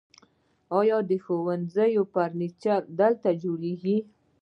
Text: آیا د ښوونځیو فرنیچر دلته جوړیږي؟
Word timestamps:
آیا 0.79 0.97
د 1.09 1.11
ښوونځیو 1.23 2.03
فرنیچر 2.13 2.81
دلته 2.99 3.29
جوړیږي؟ 3.43 3.97